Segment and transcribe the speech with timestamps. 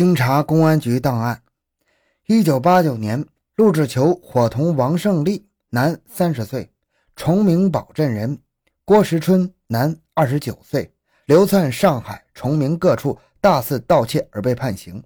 [0.00, 1.42] 经查公安局档案，
[2.26, 3.22] 一九八九年，
[3.56, 6.70] 陆志球伙同王胜利，男，三十岁，
[7.16, 8.34] 崇明堡镇人；
[8.86, 10.90] 郭时春，男，二十九岁，
[11.26, 15.04] 流窜上海、崇明各处，大肆盗窃而被判刑，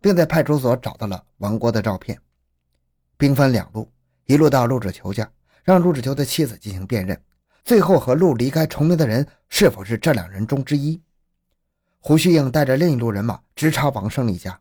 [0.00, 2.18] 并在派出所找到了王国的照片。
[3.18, 3.92] 兵分两路，
[4.24, 5.30] 一路到陆志球家，
[5.62, 7.22] 让陆志球的妻子进行辨认，
[7.62, 10.98] 最后和陆离开崇明的人是否是这两人中之一。
[12.02, 14.58] 胡旭英带着另一路人马直插王胜利家，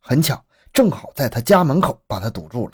[0.00, 2.72] 很巧，正好在他家门口把他堵住了。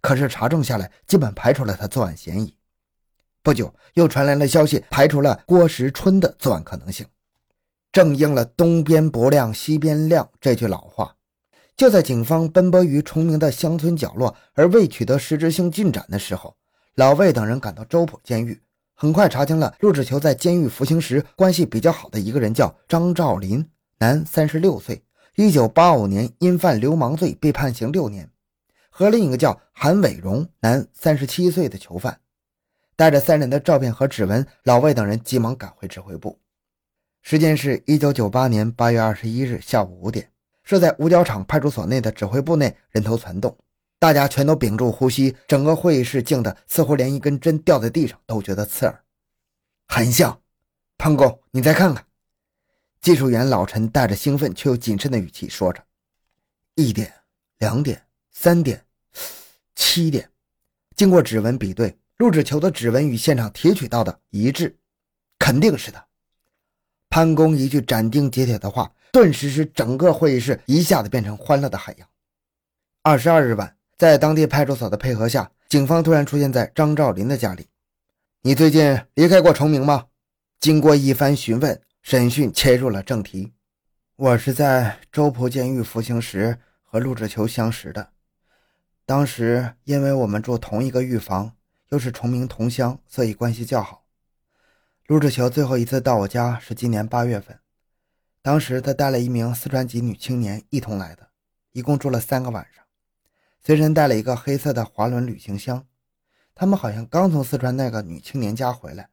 [0.00, 2.56] 可是查证下来，基本排除了他作案嫌疑。
[3.42, 7.06] 不久，又传来了消息，排除了郭时春的作案可能性，
[7.92, 11.14] 正应了“东边不亮西边亮”这句老话。
[11.76, 16.56] 就在警方奔波于崇明的乡村角落，而未取得实质性进展的时候，
[16.96, 18.60] 老魏等人赶到周浦监狱。
[19.00, 23.66] 很快查清了陆志球在监狱服刑时关系比较好的一个人，叫张兆林，
[23.98, 25.02] 男，三十六岁，
[25.36, 28.28] 一九八五年因犯流氓罪被判刑六年，
[28.90, 32.20] 和另一个叫韩伟荣，男，三十七岁的囚犯。
[32.94, 36.38] 带着三人的照片和指纹，老魏等人急忙赶回指挥部。
[37.22, 40.30] 时间是一九九八年八月二十一日下午五点，
[40.62, 43.56] 设在五角场派出所内的指挥部内人头攒动。
[44.00, 49.04] 大家全都屏住呼吸，整个会议室静的似乎连一根针掉在地上都觉得刺耳。
[49.86, 50.40] 很像，
[50.96, 52.02] 潘公，你再看看。
[53.02, 55.84] 技术员老陈带着兴奋却又谨慎的语气说着
[56.76, 57.12] ：“一点，
[57.58, 58.82] 两点，三点，
[59.74, 60.30] 七点。”
[60.96, 64.78] 经过指纹比对，陆志球的指纹与现场提取到的一致，
[65.38, 66.02] 肯定是他。
[67.10, 72.08] 潘公一句斩钉截铁的话，顿时使整个会议室一下子变成欢乐的海洋。
[73.02, 73.76] 二十二日晚。
[74.00, 77.68] 在当地派出所的配合下，警方突然出现在张兆林的家里。
[78.40, 80.06] 你最近离开过崇明吗？
[80.58, 83.52] 经过一番询问，审讯切入了正题。
[84.16, 88.08] 我是在周浦监狱服刑时和陆志球相识的。
[89.04, 91.52] 当时因为我们住同一个狱房，
[91.90, 94.06] 又是崇明同乡，所以关系较好。
[95.08, 97.58] 陆志球最后一次到我家是今年八月份，
[98.40, 101.28] 当时他带了一名四川籍女青年一同来的，
[101.72, 102.82] 一共住了三个晚上。
[103.62, 105.86] 随身带了一个黑色的滑轮旅行箱，
[106.54, 109.10] 他们好像刚从四川那个女青年家回来。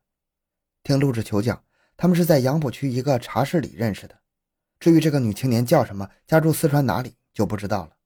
[0.84, 1.64] 听陆志球讲，
[1.98, 4.20] 他们是在杨浦区一个茶室里认识的。
[4.80, 7.98] 至于这个女青年叫什么，家住四川哪里，就不知道了。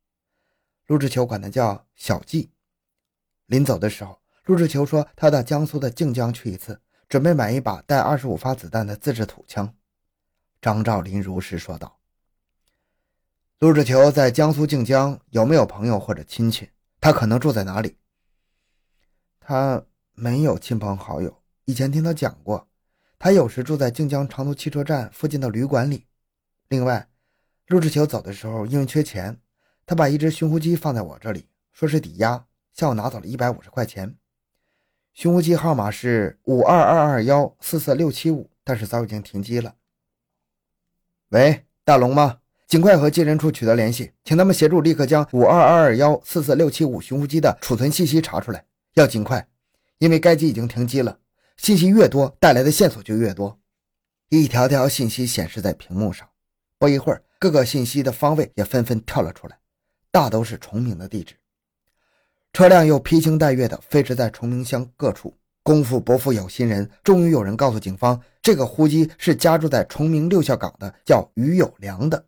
[0.87, 2.51] 陆志球管她叫小季。
[3.45, 9.75] 临走的时候，陆志球说他到江苏的靖江去一次，准备买一把带二十五发子弹的自制土枪。
[10.59, 12.00] 张兆林如实说道。
[13.61, 16.71] 陆志球在江苏靖江有没有朋友或者亲戚？
[16.99, 17.95] 他可能住在哪里？
[19.39, 21.43] 他没有亲朋好友。
[21.65, 22.67] 以前听他讲过，
[23.19, 26.07] 他有时住在靖江长途汽车站附近的旅馆里。
[26.69, 27.07] 另外，
[27.67, 29.39] 陆志球走的时候因为缺钱，
[29.85, 34.17] 他把一只寻呼机放在我这里，说是抵押，向我拿走了一百五十块钱。
[35.13, 39.75] 寻呼机号码是五二二二幺四四六七五，但是早已经停机了。
[41.29, 42.40] 喂，大龙吗？
[42.71, 49.45] 尽快和接人处取得联系，请他们协助立刻将五二二二幺四四六七五寻呼机的储存信息查出来，要尽快，
[49.97, 51.19] 因为该机已经停机了。
[51.57, 53.59] 信息越多，带来的线索就越多。
[54.29, 56.25] 一条条信息显示在屏幕上，
[56.79, 59.57] 不一会儿，各个信息的方位也纷纷跳了出来，
[60.09, 61.35] 大都是崇明的地址。
[62.53, 65.35] 车辆又披星戴月地飞驰在崇明乡各处。
[65.61, 72.25] 功夫不负有心人，终于有人告诉警方，这个呼机是家住在崇明六校岗的，叫于有良的。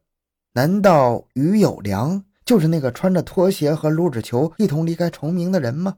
[0.53, 5.97] 难道于有良就是那个穿着拖鞋和陆志球一同离开崇明的人吗？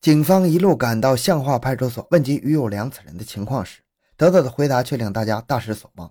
[0.00, 3.82] 警方一路赶到向化派出所问及于有良此人的情况时，
[4.16, 6.10] 得到的回答却令大家大失所望。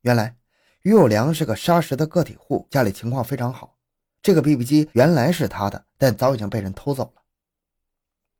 [0.00, 0.36] 原来，
[0.82, 3.76] 于有良是个砂石的个体户，家里情况非常好。
[4.22, 7.22] 这个 BB 机原来是他的，但早已经被人偷走了。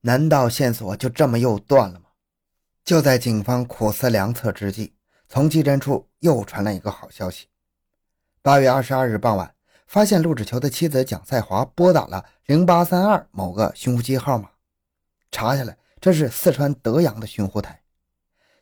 [0.00, 2.06] 难道线索就这么又断了吗？
[2.84, 4.94] 就在警方苦思良策之际，
[5.28, 7.46] 从技侦处又传来一个好消息。
[8.48, 9.54] 八月二十二日傍晚，
[9.86, 14.48] 发现陆志球的妻子蒋赛华拨打了零八三二某个寻呼机号码，
[15.30, 17.82] 查下来这是四川德阳的寻呼台。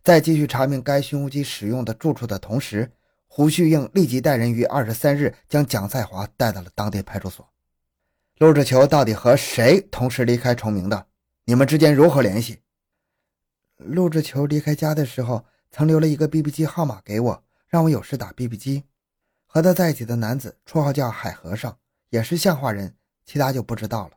[0.02, 2.90] 在继续查明该寻呼机使用的住处的同时，
[3.28, 7.48] 胡旭英立即带人于二十三日将蒋赛华带到了当地派出所。
[8.38, 11.06] 陆志球到底和谁同时离开崇明的？
[11.44, 12.58] 你们之间如何联系？
[13.76, 18.82] 陆志球离开家的时候曾留了一个 BB 机号码给我，让我有事打 BB 机。
[19.56, 21.74] 和他在一起的男子绰号叫海和尚，
[22.10, 22.94] 也是向化人，
[23.24, 24.10] 其他就不知道了。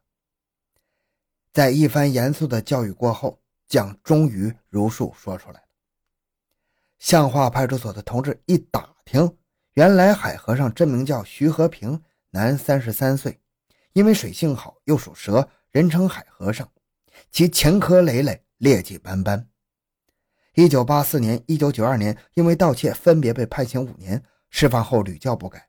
[1.53, 5.65] 在一番严肃的教育过后，蒋终于如数说出来了。
[6.97, 9.33] 向化派出所的同志一打听，
[9.75, 13.39] 原来海和尚真名叫徐和平，男，三十三岁，
[13.93, 16.69] 因为水性好，又属蛇，人称海和尚。
[17.31, 19.47] 其前科累累，劣迹斑斑。
[20.55, 25.67] 一九八四年、一九九二年，因为盗窃分别被判刑五年，释放后屡教不改。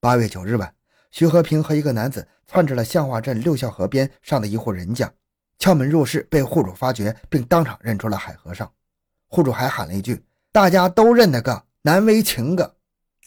[0.00, 0.72] 八月九日晚，
[1.10, 5.12] 徐和平和一个男子窜至了向化镇六孝河边上的一户人家，
[5.58, 8.70] 撬门入室，被户主发觉，并当场认出了海和尚。
[9.28, 12.76] 户主还喊了一句：“大家都认得个，难为情个。”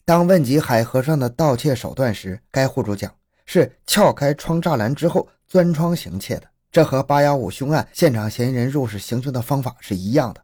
[0.06, 3.13] 当问及海和尚的盗窃手段时，该户主讲
[3.45, 10.42] 是撬开窗栅栏之后钻窗行窃的，这和八幺五凶案现场嫌疑人入室行凶的方法是一样的。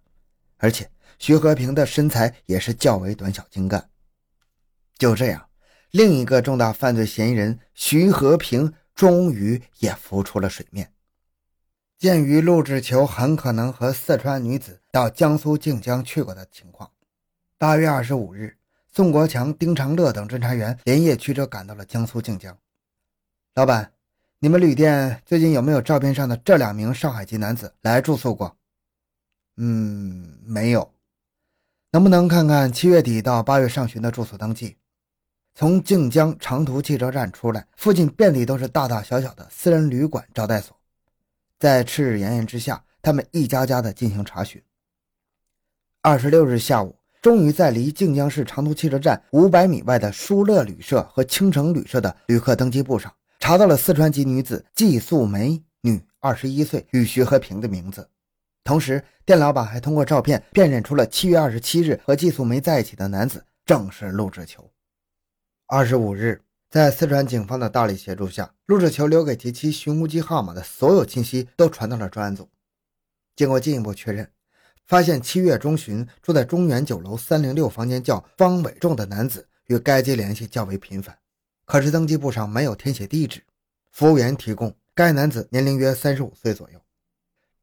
[0.58, 3.90] 而且徐和平的身材也是较为短小精干。
[4.98, 5.50] 就这样，
[5.92, 10.92] 另一个重大犯罪嫌疑人徐和平终于也浮出了水面。
[11.98, 16.92] 鉴于陆志球很可能和四川女子到江苏靖江去过的情况，
[17.58, 18.58] 八月二十五日，
[18.92, 22.58] 宋国强、丁长乐等侦查员连夜驱车赶到了江苏靖江。
[23.54, 23.94] 老板，
[24.40, 28.56] 你们旅店最近有没有照片上的这两名上海籍男子来住宿过？
[29.58, 30.94] 嗯，没有。
[31.92, 34.76] 能不能看看七月底到八月上旬的住宿登记？
[35.58, 40.76] 从靖江长途汽车站出来，附近遍地都是大大小小的私人旅馆、招待所。
[41.58, 44.62] 在赤日炎炎之下，他们一家家的进行查询。
[46.02, 53.10] 二十六日下午，终于在离靖江市长途汽车站五百米外的舒乐旅社和青城旅社的旅客登记簿上，
[53.40, 58.06] 查到了四川籍女子季素梅，女，二十一岁，与徐和平的名字。
[58.66, 64.70] 同时，店老板还通过照片辨认出了七月二十七日和季素梅在一起的男子正是陆志球。
[65.68, 72.48] 二十五日，在四川警方的大力协助下，陆志球留给其妻寻呼机号码的所有信息都传到了专案组。
[73.36, 74.30] 经过进一步确认，
[74.86, 81.18] 发现七月中旬住在中原酒楼三零六房间叫方伟仲的男子与该机联系较为频繁，
[81.66, 83.44] 可是登记簿上没有填写地址。
[83.92, 86.80] 服务员提供该男子年龄约三十五岁左右。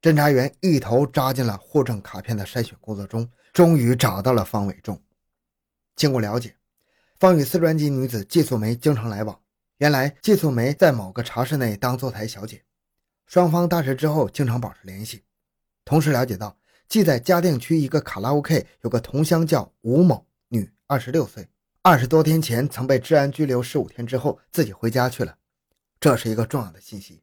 [0.00, 5.00] 侦查员一头扎进了户政卡片的筛选工作中，终于找到了方伟仲。
[5.94, 6.56] 经过了解，
[7.22, 9.40] 方与四川籍女子季素梅经常来往。
[9.78, 12.64] 原来，季素梅在某个茶室内当坐台小姐，
[13.26, 15.22] 双方大事之后经常保持联系。
[15.84, 16.58] 同时了解到，
[16.88, 21.48] 季在嘉定区一个卡拉 OK 有个同乡叫吴某，女，二十六岁，
[21.82, 25.36] 二十多天前曾被治安拘留十五天之后自己回家去了。
[26.00, 27.22] 这是一个重要的信息。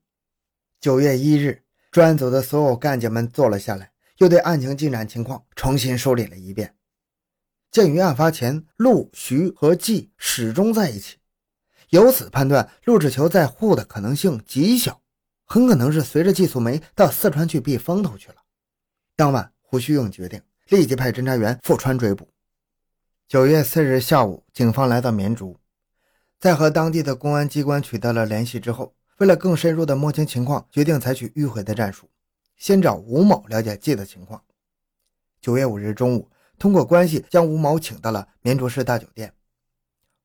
[0.80, 1.62] 九月一日。
[1.92, 6.74] 专案组的所有干警们坐了下来，又对案情进展情况重新梳理了一遍。
[7.72, 11.18] 鉴于案发前陆、徐和季始终在一起，
[11.90, 15.02] 由此判断陆志球在沪的可能性极小，
[15.46, 18.36] 很可能是随着季素梅到四川去避风头去了。
[19.16, 22.30] 当晚，胡须用决定立即派侦查员赴川追捕。
[23.28, 25.58] 九月四日下午，警方来到绵竹，
[26.40, 28.96] 在和当地的公安机关取得了联系之后。
[29.20, 32.10] 为了更深入的摸清情况，决定采取迂回的战术，
[32.56, 34.42] 先找吴某了解季的情况。
[35.42, 39.34] 九月五日中午，通过关系将吴某请到了绵竹市大酒店。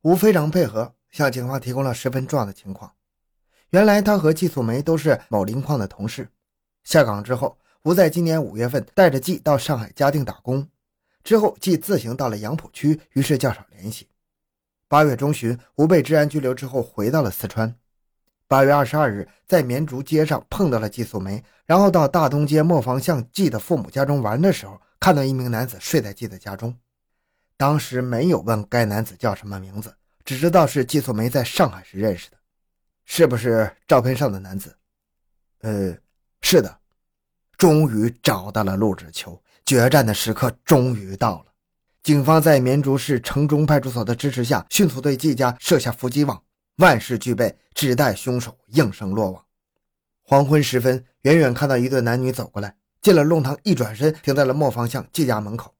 [0.02, 2.92] 吴非常配合，向警方提供了十分重要的情况。
[3.70, 6.28] 原来他和季素梅都是某磷矿的同事。
[6.82, 10.68] 下岗之后，吴在今年五月份带着季到上海嘉定打工，
[11.22, 14.08] 之后季自行到了杨浦区，于是较少联系。
[14.88, 17.74] 八月中旬，吴被治安拘留之后，回到了四川。
[18.46, 26.74] 八月二十二日，在绵竹街上碰到了季素梅，然后到大东街磨坊巷季的父母家中玩的时候，看到一名男子睡在季的家中。
[27.58, 29.94] 当时没有问该男子叫什么名字，
[30.24, 32.38] 只知道是季素梅在上海时认识的。
[33.04, 34.74] 是不是照片上的男子？
[35.60, 35.94] 呃，
[36.40, 36.78] 是的。
[37.58, 41.52] 终于找到了陆志球，决战的时刻终于到了。
[42.02, 46.42] 警方在绵竹市城中派出所的支持下，迅速对季家设下伏击网。
[46.76, 49.44] 万事俱备，只待凶手应声落网。
[50.22, 55.74] 黄昏时分，远远看到一对男女走过来，进了弄堂，一转身停在了磨坊巷季家门口。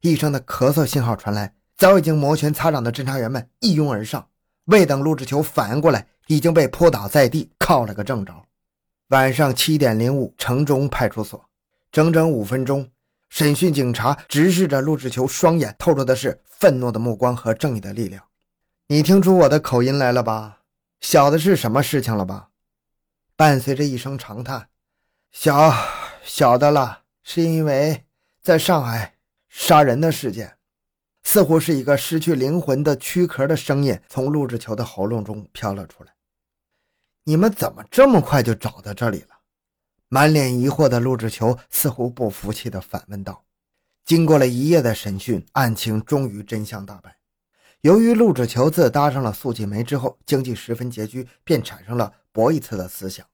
[0.00, 4.26] 一声的咳嗽信号传来，早已经摩拳擦掌的侦查员们一拥而上，
[4.64, 8.34] 未等陆志球反应过来，已经被扑倒在地，靠了个正着。
[9.10, 11.48] 晚上七点零五，城中派出所，
[11.92, 12.90] 整整五分钟，
[13.28, 18.24] 审讯警察直视着陆志球，双眼透露的是愤怒的目光和正义的力量。
[18.88, 20.62] 你听出我的口音来了吧？
[21.00, 22.48] 小的是什么事情了吧？
[23.36, 24.66] 伴随着一声长叹，
[25.30, 25.72] 小
[26.28, 28.04] 晓得了，是因为
[28.42, 29.14] 在上海
[29.48, 30.58] 杀人的事件，
[31.22, 36.12] 似乎是一个失去灵魂的躯壳的声音从陆志球的喉咙中飘了出来。
[37.24, 39.38] 你们怎么这么快就找到这里了？
[40.08, 43.46] 满脸疑惑的陆志球似乎不服气地反问道。
[44.04, 47.16] 经过了一夜的审讯，案情终于真相大白。
[47.80, 53.26] 由于陆志球自搭上了苏锦梅之后，经济十分拮据，便产生了搏一次的思想。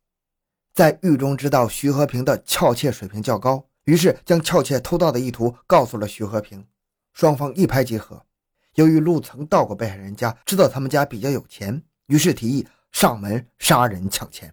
[0.75, 6.66] 在狱中知道徐和平的撬窃水平较高，于是将撬窃偷盗的意图告诉了徐和平，
[7.12, 8.21] 双方一拍即合。
[8.75, 14.52] 由于陆曾到过被害人家，知道他们家比较有钱，于是提议上门杀人抢钱。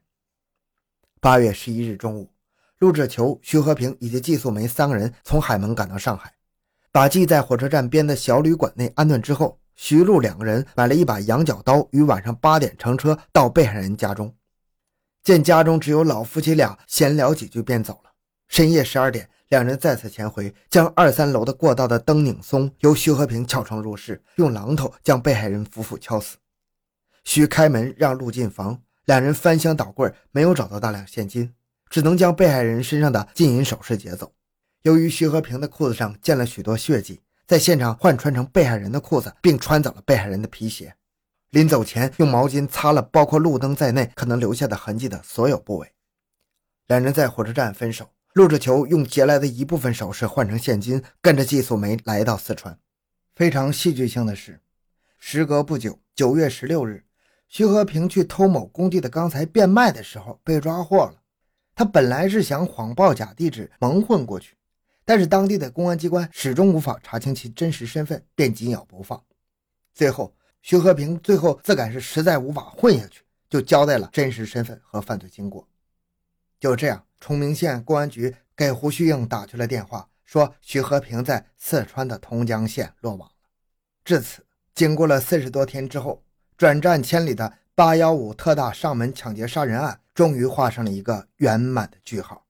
[1.19, 2.31] 八月十一日中午，
[2.77, 6.31] 陆志球、徐和平以及季素梅三个人从海门赶到上海，
[6.91, 9.57] 把季在火车站边的小旅馆内安顿之后。
[9.73, 14.31] 徐陆两个人买了一把羊角刀，于晚上八点乘车到被害人家中。
[15.23, 18.11] 见家中只有老夫妻俩，闲聊几句便走了。
[18.47, 26.37] 深夜十二点，两人再次前回，将二三楼的过道的灯拧松，由徐和平撬窗入室，用榔头将被害人夫妇敲死。
[27.23, 31.53] 徐开门让路进房，两人翻箱倒柜，没有找到大量现金，
[31.89, 34.33] 只能将被害人身上的金银首饰劫走。
[34.81, 37.21] 由于徐和平的裤子上溅了许多血迹。
[37.47, 40.95] 在现场换穿成被害人的裤子，并穿走了被害人的皮鞋。
[41.51, 45.91] 临走前，用毛巾擦了包括路灯在内可能留下的痕迹的所有部位。
[46.87, 48.09] 两人在火车站分手。
[48.33, 52.79] 陆志球用劫来的一部分首饰换成现金，跟着季素梅来到四川。
[53.35, 54.61] 非常戏剧性的是，
[55.19, 57.03] 时隔不久，九月十六日，
[57.49, 61.15] 徐和平去偷某工地的钢材变卖的时候被抓获了。
[61.75, 64.55] 他本来是想谎报假地址蒙混过去。
[65.03, 69.21] 但是当地的公安机关始终无法查清其真实身份，便紧咬不放。
[69.93, 75.67] 最后，徐和平最后自感是实在无法混下去，就交代了真实身份和犯罪经过。
[76.59, 83.35] 就这样，崇明县公安局给胡旭英打去了电话，说徐和平在四川的通江县落网了。
[84.05, 86.23] 至此，经过了四十多天之后，
[86.55, 92.45] 转战千里的八幺五特大上门抢劫杀人案终于画上了一个圆满的句号。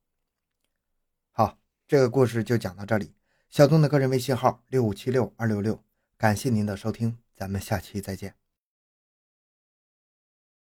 [1.31, 3.13] 好这个故事就讲到这里。
[3.49, 5.81] 小东的个人微信号六五七六二六六，
[6.17, 8.40] 感谢您的收听，咱们下期再见。